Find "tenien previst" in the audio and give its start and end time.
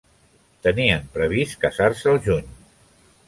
0.67-1.55